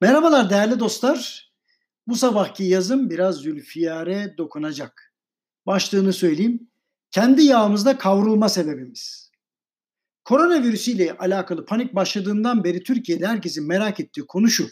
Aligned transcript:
Merhabalar 0.00 0.50
değerli 0.50 0.80
dostlar. 0.80 1.50
Bu 2.06 2.16
sabahki 2.16 2.64
yazım 2.64 3.10
biraz 3.10 3.36
Zülfiyare 3.36 4.34
dokunacak. 4.38 5.14
Başlığını 5.66 6.12
söyleyeyim. 6.12 6.70
Kendi 7.10 7.42
yağımızda 7.42 7.98
kavrulma 7.98 8.48
sebebimiz. 8.48 9.30
Koronavirüsü 10.24 10.90
ile 10.90 11.16
alakalı 11.16 11.64
panik 11.66 11.94
başladığından 11.94 12.64
beri 12.64 12.82
Türkiye'de 12.82 13.26
herkesin 13.26 13.66
merak 13.66 14.00
ettiği 14.00 14.26
konu 14.26 14.48
şu. 14.48 14.68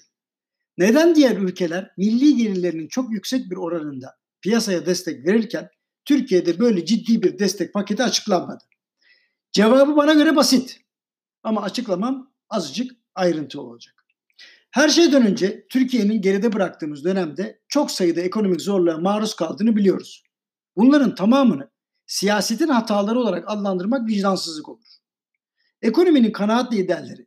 Neden 0.78 1.14
diğer 1.14 1.36
ülkeler 1.36 1.90
milli 1.96 2.36
gelirlerinin 2.36 2.88
çok 2.88 3.12
yüksek 3.12 3.50
bir 3.50 3.56
oranında 3.56 4.16
piyasaya 4.40 4.86
destek 4.86 5.26
verirken 5.26 5.68
Türkiye'de 6.04 6.58
böyle 6.58 6.84
ciddi 6.84 7.22
bir 7.22 7.38
destek 7.38 7.74
paketi 7.74 8.02
açıklanmadı? 8.02 8.64
Cevabı 9.52 9.96
bana 9.96 10.14
göre 10.14 10.36
basit. 10.36 10.80
Ama 11.42 11.62
açıklamam 11.62 12.32
azıcık 12.50 12.92
ayrıntı 13.14 13.60
olacak. 13.60 13.95
Her 14.76 14.88
şeyden 14.88 15.26
önce 15.26 15.66
Türkiye'nin 15.68 16.20
geride 16.20 16.52
bıraktığımız 16.52 17.04
dönemde 17.04 17.60
çok 17.68 17.90
sayıda 17.90 18.20
ekonomik 18.20 18.60
zorluğa 18.60 18.98
maruz 18.98 19.36
kaldığını 19.36 19.76
biliyoruz. 19.76 20.22
Bunların 20.76 21.14
tamamını 21.14 21.70
siyasetin 22.06 22.68
hataları 22.68 23.18
olarak 23.18 23.44
adlandırmak 23.46 24.08
vicdansızlık 24.08 24.68
olur. 24.68 24.86
Ekonominin 25.82 26.32
kanaat 26.32 26.72
liderleri, 26.72 27.26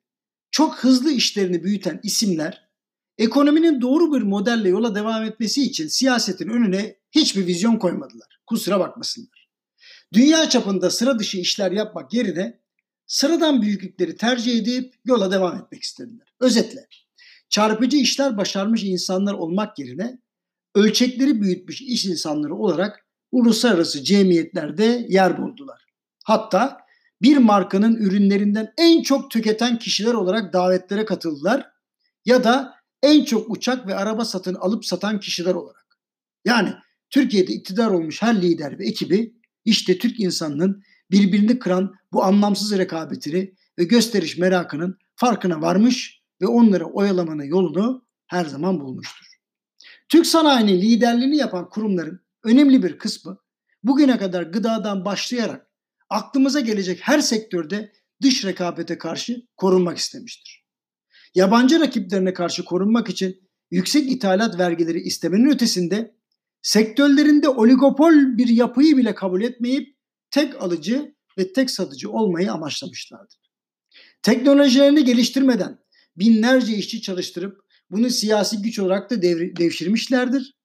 çok 0.52 0.78
hızlı 0.78 1.12
işlerini 1.12 1.64
büyüten 1.64 2.00
isimler, 2.04 2.70
ekonominin 3.18 3.82
doğru 3.82 4.14
bir 4.14 4.22
modelle 4.22 4.70
yola 4.70 4.96
devam 4.96 5.24
etmesi 5.24 5.64
için 5.64 5.88
siyasetin 5.88 6.50
önüne 6.50 6.96
hiçbir 7.12 7.48
vizyon 7.48 7.78
koymadılar. 7.78 8.40
Kusura 8.48 8.80
bakmasınlar. 8.80 9.50
Dünya 10.14 10.50
çapında 10.50 10.90
sıra 10.90 11.20
dışı 11.20 11.38
işler 11.38 11.72
yapmak 11.72 12.14
yerine 12.14 12.60
sıradan 13.06 13.62
büyüklükleri 13.62 14.16
tercih 14.16 14.60
edip 14.60 14.94
yola 15.06 15.32
devam 15.32 15.58
etmek 15.58 15.84
istediler. 15.84 16.34
Özetle 16.40 16.88
çarpıcı 17.50 17.98
işler 17.98 18.38
başarmış 18.38 18.84
insanlar 18.84 19.34
olmak 19.34 19.80
yerine 19.80 20.20
ölçekleri 20.76 21.42
büyütmüş 21.42 21.82
iş 21.82 22.06
insanları 22.06 22.56
olarak 22.56 23.06
uluslararası 23.32 24.04
cemiyetlerde 24.04 25.06
yer 25.10 25.42
buldular. 25.42 25.86
Hatta 26.24 26.78
bir 27.22 27.38
markanın 27.38 27.96
ürünlerinden 27.96 28.74
en 28.78 29.02
çok 29.02 29.32
tüketen 29.32 29.80
kişiler 29.80 30.14
olarak 30.14 30.54
davetlere 30.54 31.06
katıldılar 31.06 31.66
ya 32.26 32.44
da 32.44 32.76
en 33.04 33.24
çok 33.24 33.50
uçak 33.50 33.88
ve 33.88 33.96
araba 33.96 34.26
satın 34.26 34.56
alıp 34.56 34.86
satan 34.86 35.20
kişiler 35.20 35.56
olarak. 35.56 35.98
Yani 36.46 36.74
Türkiye'de 37.10 37.54
iktidar 37.54 37.88
olmuş 37.88 38.22
her 38.22 38.42
lider 38.42 38.80
ve 38.80 38.88
ekibi 38.88 39.34
işte 39.66 39.98
Türk 39.98 40.20
insanının 40.20 40.84
birbirini 41.12 41.60
kıran 41.60 41.96
bu 42.12 42.24
anlamsız 42.24 42.78
rekabetini 42.78 43.54
ve 43.80 43.84
gösteriş 43.84 44.38
merakının 44.38 44.98
farkına 45.16 45.62
varmış 45.62 46.19
ve 46.42 46.48
onları 46.48 46.86
oyalamanın 46.86 47.44
yolunu 47.44 48.08
her 48.28 48.46
zaman 48.46 48.80
bulmuştur. 48.80 49.26
Türk 50.10 50.26
sanayinin 50.26 50.82
liderliğini 50.82 51.38
yapan 51.38 51.70
kurumların 51.70 52.22
önemli 52.44 52.84
bir 52.84 52.98
kısmı 52.98 53.38
bugüne 53.84 54.18
kadar 54.18 54.44
gıdadan 54.44 55.06
başlayarak 55.06 55.68
aklımıza 56.10 56.60
gelecek 56.60 57.00
her 57.02 57.20
sektörde 57.20 57.92
dış 58.22 58.46
rekabete 58.46 58.98
karşı 58.98 59.48
korunmak 59.58 59.98
istemiştir. 59.98 60.66
Yabancı 61.36 61.80
rakiplerine 61.80 62.34
karşı 62.34 62.66
korunmak 62.66 63.10
için 63.10 63.50
yüksek 63.72 64.12
ithalat 64.12 64.60
vergileri 64.60 65.00
istemenin 65.00 65.50
ötesinde 65.50 66.16
sektörlerinde 66.62 67.50
oligopol 67.50 68.14
bir 68.38 68.48
yapıyı 68.48 68.98
bile 68.98 69.16
kabul 69.16 69.42
etmeyip 69.42 69.98
tek 70.32 70.62
alıcı 70.62 71.16
ve 71.38 71.54
tek 71.54 71.72
satıcı 71.72 72.12
olmayı 72.12 72.52
amaçlamışlardır. 72.52 73.40
Teknolojilerini 74.22 75.06
geliştirmeden 75.06 75.79
binlerce 76.20 76.76
işçi 76.76 77.02
çalıştırıp 77.02 77.60
bunu 77.92 78.10
siyasi 78.10 78.62
güç 78.62 78.80
olarak 78.80 79.10
da 79.10 79.22
devri, 79.22 79.56
devşirmişlerdir. 79.56 80.56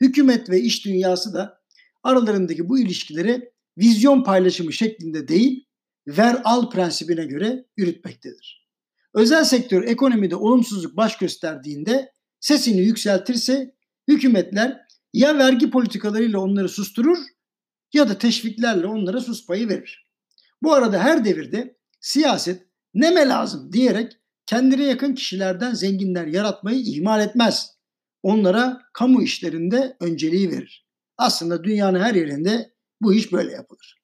Hükümet 0.00 0.50
ve 0.50 0.60
iş 0.60 0.84
dünyası 0.84 1.34
da 1.34 1.60
aralarındaki 2.02 2.68
bu 2.68 2.78
ilişkileri 2.78 3.52
vizyon 3.78 4.22
paylaşımı 4.22 4.72
şeklinde 4.72 5.28
değil, 5.28 5.66
ver 6.08 6.40
al 6.44 6.70
prensibine 6.70 7.24
göre 7.24 7.64
yürütmektedir. 7.76 8.68
Özel 9.14 9.44
sektör 9.44 9.82
ekonomide 9.82 10.36
olumsuzluk 10.36 10.96
baş 10.96 11.18
gösterdiğinde 11.18 12.12
sesini 12.40 12.80
yükseltirse 12.80 13.74
hükümetler 14.08 14.80
ya 15.12 15.38
vergi 15.38 15.70
politikalarıyla 15.70 16.38
onları 16.38 16.68
susturur 16.68 17.18
ya 17.92 18.08
da 18.08 18.18
teşviklerle 18.18 18.86
onlara 18.86 19.20
sus 19.20 19.46
payı 19.46 19.68
verir. 19.68 20.08
Bu 20.62 20.72
arada 20.72 20.98
her 21.04 21.24
devirde 21.24 21.76
siyaset 22.00 22.62
neme 22.94 23.28
lazım 23.28 23.72
diyerek 23.72 24.12
kendine 24.46 24.84
yakın 24.84 25.14
kişilerden 25.14 25.74
zenginler 25.74 26.26
yaratmayı 26.26 26.80
ihmal 26.80 27.20
etmez. 27.20 27.74
Onlara 28.22 28.82
kamu 28.92 29.22
işlerinde 29.22 29.96
önceliği 30.00 30.50
verir. 30.50 30.86
Aslında 31.18 31.64
dünyanın 31.64 32.00
her 32.00 32.14
yerinde 32.14 32.74
bu 33.00 33.14
iş 33.14 33.32
böyle 33.32 33.52
yapılır. 33.52 34.02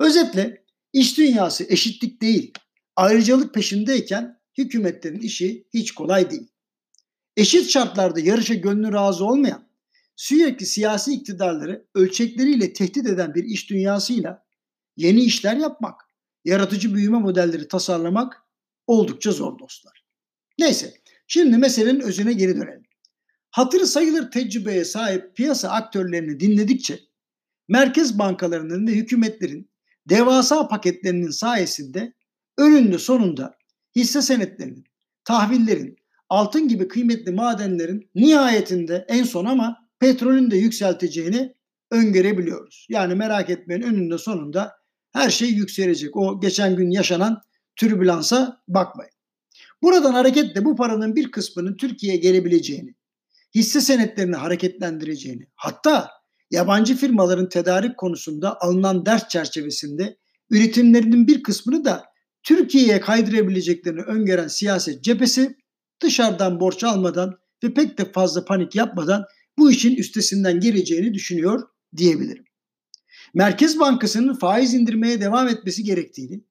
Özetle 0.00 0.64
iş 0.92 1.18
dünyası 1.18 1.64
eşitlik 1.68 2.22
değil, 2.22 2.52
ayrıcalık 2.96 3.54
peşindeyken 3.54 4.40
hükümetlerin 4.58 5.20
işi 5.20 5.66
hiç 5.74 5.92
kolay 5.92 6.30
değil. 6.30 6.48
Eşit 7.36 7.70
şartlarda 7.70 8.20
yarışa 8.20 8.54
gönlü 8.54 8.92
razı 8.92 9.24
olmayan, 9.24 9.68
sürekli 10.16 10.66
siyasi 10.66 11.12
iktidarları 11.12 11.86
ölçekleriyle 11.94 12.72
tehdit 12.72 13.06
eden 13.06 13.34
bir 13.34 13.44
iş 13.44 13.70
dünyasıyla 13.70 14.46
yeni 14.96 15.20
işler 15.20 15.56
yapmak, 15.56 16.00
yaratıcı 16.44 16.94
büyüme 16.94 17.18
modelleri 17.18 17.68
tasarlamak 17.68 18.42
oldukça 18.90 19.32
zor 19.32 19.58
dostlar. 19.58 20.04
Neyse 20.58 20.94
şimdi 21.26 21.56
meselenin 21.56 22.00
özüne 22.00 22.32
geri 22.32 22.56
dönelim. 22.56 22.82
Hatırı 23.50 23.86
sayılır 23.86 24.30
tecrübeye 24.30 24.84
sahip 24.84 25.36
piyasa 25.36 25.68
aktörlerini 25.68 26.40
dinledikçe 26.40 26.98
merkez 27.68 28.18
bankalarının 28.18 28.86
ve 28.86 28.92
hükümetlerin 28.92 29.70
devasa 30.08 30.68
paketlerinin 30.68 31.30
sayesinde 31.30 32.12
önünde 32.58 32.98
sonunda 32.98 33.54
hisse 33.96 34.22
senetlerinin, 34.22 34.84
tahvillerin, 35.24 35.96
altın 36.28 36.68
gibi 36.68 36.88
kıymetli 36.88 37.32
madenlerin 37.32 38.10
nihayetinde 38.14 39.04
en 39.08 39.24
son 39.24 39.44
ama 39.44 39.76
petrolün 39.98 40.50
de 40.50 40.56
yükselteceğini 40.56 41.54
öngörebiliyoruz. 41.90 42.86
Yani 42.88 43.14
merak 43.14 43.50
etmeyin 43.50 43.82
önünde 43.82 44.18
sonunda 44.18 44.72
her 45.12 45.30
şey 45.30 45.48
yükselecek. 45.48 46.16
O 46.16 46.40
geçen 46.40 46.76
gün 46.76 46.90
yaşanan 46.90 47.42
türbülansa 47.80 48.62
bakmayın. 48.68 49.12
Buradan 49.82 50.12
hareketle 50.12 50.64
bu 50.64 50.76
paranın 50.76 51.16
bir 51.16 51.30
kısmının 51.30 51.76
Türkiye'ye 51.76 52.18
gelebileceğini, 52.18 52.94
hisse 53.54 53.80
senetlerini 53.80 54.36
hareketlendireceğini, 54.36 55.46
hatta 55.54 56.10
yabancı 56.50 56.96
firmaların 56.96 57.48
tedarik 57.48 57.98
konusunda 57.98 58.60
alınan 58.60 59.06
ders 59.06 59.28
çerçevesinde 59.28 60.16
üretimlerinin 60.50 61.26
bir 61.26 61.42
kısmını 61.42 61.84
da 61.84 62.04
Türkiye'ye 62.42 63.00
kaydırabileceklerini 63.00 64.02
öngören 64.02 64.48
siyaset 64.48 65.04
cephesi 65.04 65.56
dışarıdan 66.02 66.60
borç 66.60 66.84
almadan 66.84 67.38
ve 67.64 67.74
pek 67.74 67.98
de 67.98 68.12
fazla 68.12 68.44
panik 68.44 68.74
yapmadan 68.74 69.24
bu 69.58 69.70
işin 69.70 69.96
üstesinden 69.96 70.60
geleceğini 70.60 71.14
düşünüyor 71.14 71.68
diyebilirim. 71.96 72.44
Merkez 73.34 73.78
Bankası'nın 73.78 74.34
faiz 74.34 74.74
indirmeye 74.74 75.20
devam 75.20 75.48
etmesi 75.48 75.84
gerektiğini, 75.84 76.44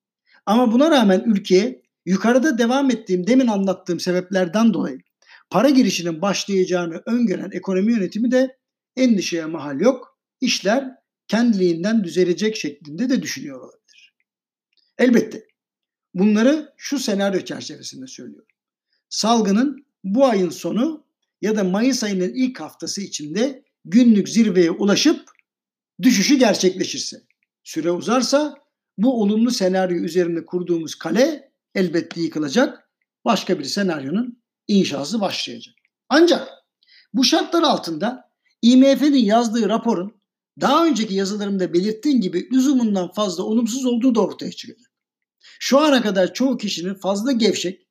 ama 0.45 0.71
buna 0.71 0.91
rağmen 0.91 1.23
ülkeye 1.25 1.81
yukarıda 2.05 2.57
devam 2.57 2.91
ettiğim 2.91 3.27
demin 3.27 3.47
anlattığım 3.47 3.99
sebeplerden 3.99 4.73
dolayı 4.73 4.99
para 5.49 5.69
girişinin 5.69 6.21
başlayacağını 6.21 7.01
öngören 7.05 7.49
ekonomi 7.51 7.91
yönetimi 7.91 8.31
de 8.31 8.57
endişeye 8.95 9.45
mahal 9.45 9.79
yok. 9.79 10.19
İşler 10.41 10.95
kendiliğinden 11.27 12.03
düzelecek 12.03 12.55
şeklinde 12.55 13.09
de 13.09 13.21
düşünüyor 13.21 13.59
olabilir. 13.59 14.13
Elbette 14.97 15.47
bunları 16.13 16.73
şu 16.77 16.99
senaryo 16.99 17.39
çerçevesinde 17.39 18.07
söylüyorum. 18.07 18.47
Salgının 19.09 19.85
bu 20.03 20.25
ayın 20.25 20.49
sonu 20.49 21.05
ya 21.41 21.55
da 21.55 21.63
Mayıs 21.63 22.03
ayının 22.03 22.33
ilk 22.33 22.59
haftası 22.59 23.01
içinde 23.01 23.63
günlük 23.85 24.29
zirveye 24.29 24.71
ulaşıp 24.71 25.29
düşüşü 26.01 26.35
gerçekleşirse, 26.35 27.21
süre 27.63 27.91
uzarsa 27.91 28.55
bu 29.03 29.21
olumlu 29.21 29.51
senaryo 29.51 29.97
üzerinde 29.97 30.45
kurduğumuz 30.45 30.95
kale 30.95 31.51
elbette 31.75 32.21
yıkılacak. 32.21 32.89
Başka 33.25 33.59
bir 33.59 33.63
senaryonun 33.63 34.43
inşası 34.67 35.21
başlayacak. 35.21 35.75
Ancak 36.09 36.47
bu 37.13 37.23
şartlar 37.23 37.63
altında 37.63 38.31
IMF'nin 38.61 39.17
yazdığı 39.17 39.69
raporun 39.69 40.21
daha 40.61 40.85
önceki 40.85 41.13
yazılarımda 41.13 41.73
belirttiğim 41.73 42.21
gibi 42.21 42.49
lüzumundan 42.53 43.11
fazla 43.11 43.43
olumsuz 43.43 43.85
olduğu 43.85 44.15
da 44.15 44.21
ortaya 44.21 44.51
çıkacak. 44.51 44.91
Şu 45.59 45.79
ana 45.79 46.01
kadar 46.01 46.33
çoğu 46.33 46.57
kişinin 46.57 46.93
fazla 46.93 47.31
gevşek, 47.31 47.87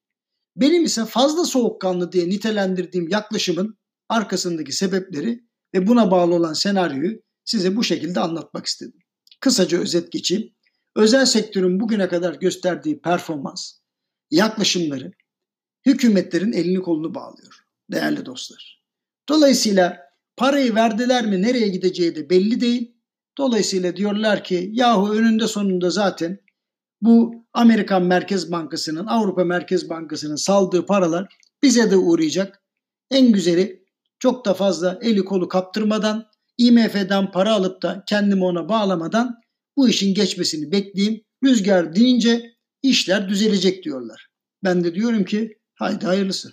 benim 0.56 0.84
ise 0.84 1.04
fazla 1.04 1.44
soğukkanlı 1.44 2.12
diye 2.12 2.28
nitelendirdiğim 2.28 3.08
yaklaşımın 3.08 3.78
arkasındaki 4.08 4.72
sebepleri 4.72 5.40
ve 5.74 5.86
buna 5.86 6.10
bağlı 6.10 6.34
olan 6.34 6.52
senaryoyu 6.52 7.22
size 7.44 7.76
bu 7.76 7.84
şekilde 7.84 8.20
anlatmak 8.20 8.66
istedim. 8.66 9.00
Kısaca 9.40 9.78
özet 9.78 10.12
geçeyim 10.12 10.54
özel 10.98 11.26
sektörün 11.26 11.80
bugüne 11.80 12.08
kadar 12.08 12.34
gösterdiği 12.34 13.00
performans, 13.00 13.72
yaklaşımları 14.30 15.12
hükümetlerin 15.86 16.52
elini 16.52 16.82
kolunu 16.82 17.14
bağlıyor. 17.14 17.64
değerli 17.92 18.26
dostlar. 18.26 18.82
Dolayısıyla 19.28 19.98
parayı 20.36 20.74
verdiler 20.74 21.26
mi 21.26 21.42
nereye 21.42 21.68
gideceği 21.68 22.16
de 22.16 22.30
belli 22.30 22.60
değil. 22.60 22.94
Dolayısıyla 23.38 23.96
diyorlar 23.96 24.44
ki 24.44 24.70
yahu 24.72 25.12
önünde 25.12 25.46
sonunda 25.46 25.90
zaten 25.90 26.38
bu 27.02 27.34
Amerikan 27.52 28.02
Merkez 28.02 28.52
Bankası'nın, 28.52 29.06
Avrupa 29.06 29.44
Merkez 29.44 29.90
Bankası'nın 29.90 30.36
saldığı 30.36 30.86
paralar 30.86 31.36
bize 31.62 31.90
de 31.90 31.96
uğrayacak. 31.96 32.62
En 33.10 33.32
güzeli 33.32 33.84
çok 34.18 34.44
da 34.44 34.54
fazla 34.54 34.98
eli 35.02 35.24
kolu 35.24 35.48
kaptırmadan, 35.48 36.26
IMF'den 36.58 37.30
para 37.30 37.52
alıp 37.52 37.82
da 37.82 38.04
kendimi 38.06 38.44
ona 38.44 38.68
bağlamadan 38.68 39.40
bu 39.78 39.88
işin 39.88 40.14
geçmesini 40.14 40.72
bekleyeyim. 40.72 41.24
Rüzgar 41.44 41.94
dinince 41.94 42.52
işler 42.82 43.28
düzelecek 43.28 43.84
diyorlar. 43.84 44.28
Ben 44.64 44.84
de 44.84 44.94
diyorum 44.94 45.24
ki 45.24 45.58
haydi 45.74 46.06
hayırlısı. 46.06 46.52